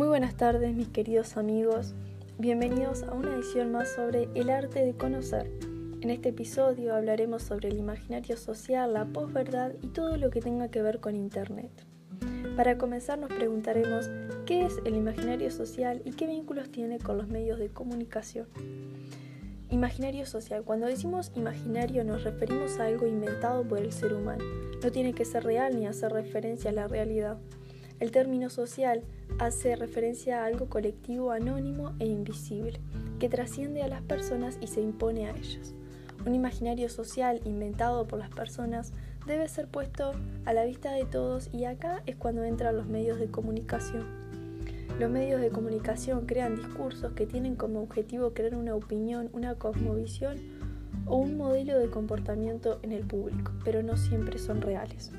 [0.00, 1.92] Muy buenas tardes mis queridos amigos,
[2.38, 5.50] bienvenidos a una edición más sobre el arte de conocer.
[6.00, 10.68] En este episodio hablaremos sobre el imaginario social, la posverdad y todo lo que tenga
[10.68, 11.70] que ver con Internet.
[12.56, 14.08] Para comenzar nos preguntaremos
[14.46, 18.48] qué es el imaginario social y qué vínculos tiene con los medios de comunicación.
[19.68, 20.64] Imaginario social.
[20.64, 24.44] Cuando decimos imaginario nos referimos a algo inventado por el ser humano.
[24.82, 27.36] No tiene que ser real ni hacer referencia a la realidad.
[28.00, 29.02] El término social
[29.38, 32.80] hace referencia a algo colectivo, anónimo e invisible,
[33.18, 35.74] que trasciende a las personas y se impone a ellas.
[36.26, 38.94] Un imaginario social inventado por las personas
[39.26, 40.12] debe ser puesto
[40.46, 44.06] a la vista de todos y acá es cuando entran los medios de comunicación.
[44.98, 50.38] Los medios de comunicación crean discursos que tienen como objetivo crear una opinión, una cosmovisión
[51.06, 55.10] o un modelo de comportamiento en el público, pero no siempre son reales.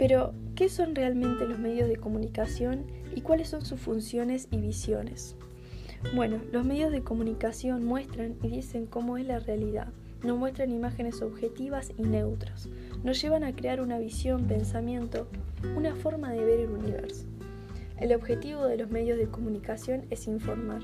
[0.00, 5.36] Pero, ¿qué son realmente los medios de comunicación y cuáles son sus funciones y visiones?
[6.14, 9.88] Bueno, los medios de comunicación muestran y dicen cómo es la realidad,
[10.24, 12.70] no muestran imágenes objetivas y neutras,
[13.04, 15.28] nos llevan a crear una visión, pensamiento,
[15.76, 17.26] una forma de ver el universo.
[17.98, 20.80] El objetivo de los medios de comunicación es informar.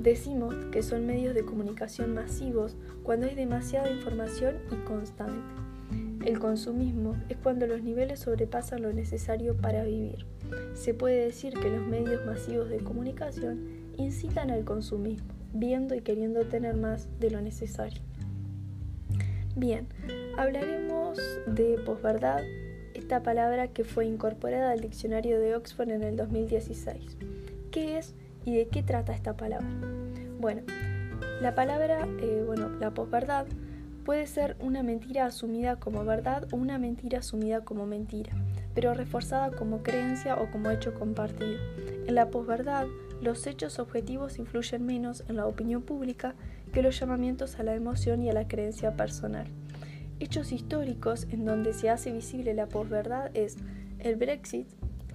[0.00, 5.67] Decimos que son medios de comunicación masivos cuando hay demasiada información y constante.
[6.28, 10.26] El consumismo es cuando los niveles sobrepasan lo necesario para vivir.
[10.74, 16.44] Se puede decir que los medios masivos de comunicación incitan al consumismo, viendo y queriendo
[16.44, 18.02] tener más de lo necesario.
[19.56, 19.86] Bien,
[20.36, 22.42] hablaremos de posverdad,
[22.92, 27.16] esta palabra que fue incorporada al diccionario de Oxford en el 2016.
[27.70, 29.66] ¿Qué es y de qué trata esta palabra?
[30.38, 30.60] Bueno,
[31.40, 33.46] la palabra, eh, bueno, la posverdad
[34.08, 38.32] Puede ser una mentira asumida como verdad o una mentira asumida como mentira,
[38.74, 41.58] pero reforzada como creencia o como hecho compartido.
[42.06, 42.86] En la posverdad,
[43.20, 46.34] los hechos objetivos influyen menos en la opinión pública
[46.72, 49.46] que los llamamientos a la emoción y a la creencia personal.
[50.20, 53.58] Hechos históricos en donde se hace visible la posverdad es
[53.98, 54.68] el Brexit,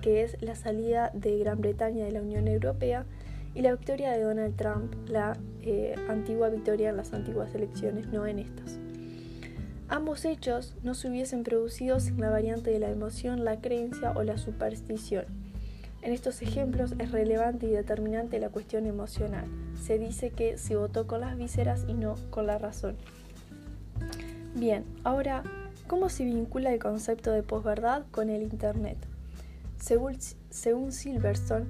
[0.04, 3.08] que es la salida de Gran Bretaña de la Unión Europea,
[3.56, 8.26] y la victoria de Donald Trump, la eh, antigua victoria en las antiguas elecciones, no
[8.26, 8.83] en estas.
[9.94, 14.24] Ambos hechos no se hubiesen producido sin la variante de la emoción, la creencia o
[14.24, 15.26] la superstición.
[16.02, 19.46] En estos ejemplos es relevante y determinante la cuestión emocional.
[19.80, 22.98] Se dice que se votó con las vísceras y no con la razón.
[24.56, 25.44] Bien, ahora,
[25.86, 28.98] ¿cómo se vincula el concepto de posverdad con el Internet?
[29.78, 30.18] Según,
[30.50, 31.68] según Silverstone,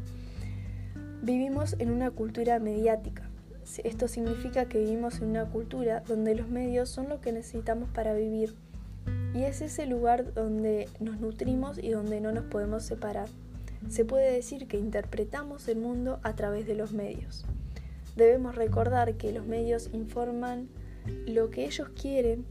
[1.22, 3.29] vivimos en una cultura mediática
[3.84, 8.13] esto significa que vivimos en una cultura donde los medios son lo que necesitamos para
[8.13, 8.53] vivir
[9.34, 13.28] y es ese lugar donde nos nutrimos y donde no nos podemos separar.
[13.90, 17.46] Se puede decir que interpretamos el mundo a través de los medios.
[18.16, 20.69] Debemos recordar que los medios informan
[21.25, 22.45] lo que ellos quieren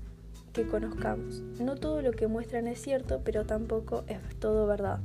[0.52, 1.40] que conozcamos.
[1.60, 5.00] No todo lo que muestran es cierto, pero tampoco es todo verdad.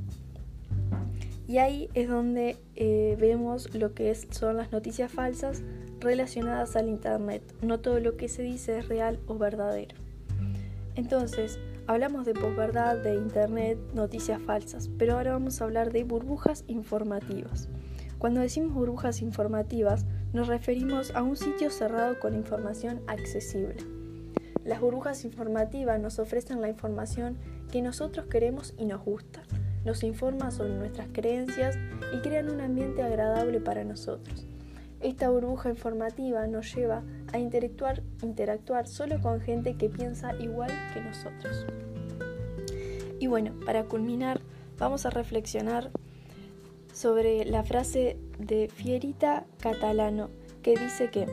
[1.46, 5.62] Y ahí es donde eh, vemos lo que son las noticias falsas
[6.00, 7.42] relacionadas al Internet.
[7.62, 9.96] No todo lo que se dice es real o verdadero.
[10.94, 16.64] Entonces, hablamos de posverdad, de Internet, noticias falsas, pero ahora vamos a hablar de burbujas
[16.66, 17.68] informativas.
[18.18, 23.76] Cuando decimos burbujas informativas, nos referimos a un sitio cerrado con información accesible.
[24.64, 27.38] Las burbujas informativas nos ofrecen la información
[27.70, 29.42] que nosotros queremos y nos gusta.
[29.84, 31.78] Nos informan sobre nuestras creencias
[32.12, 34.46] y crean un ambiente agradable para nosotros.
[35.00, 41.66] Esta burbuja informativa nos lleva a interactuar, solo con gente que piensa igual que nosotros.
[43.20, 44.40] Y bueno, para culminar,
[44.78, 45.90] vamos a reflexionar
[46.92, 50.30] sobre la frase de Fierita Catalano,
[50.62, 51.26] que dice que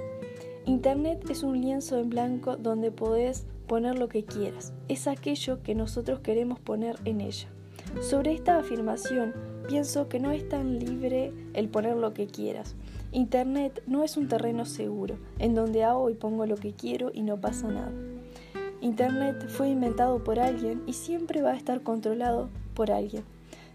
[0.66, 4.74] Internet es un lienzo en blanco donde podés poner lo que quieras.
[4.88, 7.48] Es aquello que nosotros queremos poner en ella.
[8.02, 9.34] Sobre esta afirmación,
[9.68, 12.76] pienso que no es tan libre el poner lo que quieras.
[13.16, 17.22] Internet no es un terreno seguro, en donde hago y pongo lo que quiero y
[17.22, 17.94] no pasa nada.
[18.82, 23.24] Internet fue inventado por alguien y siempre va a estar controlado por alguien.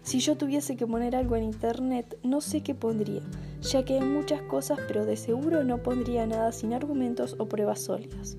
[0.03, 3.23] Si yo tuviese que poner algo en Internet, no sé qué pondría,
[3.63, 7.81] ya que hay muchas cosas, pero de seguro no pondría nada sin argumentos o pruebas
[7.81, 8.37] sólidas.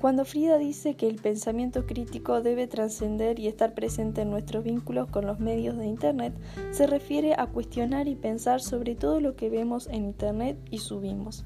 [0.00, 5.08] Cuando Frida dice que el pensamiento crítico debe trascender y estar presente en nuestros vínculos
[5.08, 6.34] con los medios de Internet,
[6.70, 11.44] se refiere a cuestionar y pensar sobre todo lo que vemos en Internet y subimos.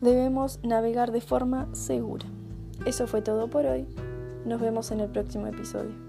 [0.00, 2.26] Debemos navegar de forma segura.
[2.86, 3.86] Eso fue todo por hoy.
[4.44, 6.07] Nos vemos en el próximo episodio.